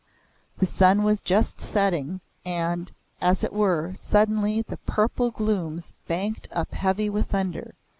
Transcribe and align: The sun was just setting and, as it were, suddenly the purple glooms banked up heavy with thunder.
The 0.57 0.65
sun 0.65 1.03
was 1.03 1.21
just 1.21 1.61
setting 1.61 2.21
and, 2.43 2.91
as 3.21 3.43
it 3.43 3.53
were, 3.53 3.93
suddenly 3.93 4.63
the 4.63 4.77
purple 4.77 5.29
glooms 5.29 5.93
banked 6.07 6.47
up 6.51 6.73
heavy 6.73 7.07
with 7.07 7.27
thunder. 7.27 7.75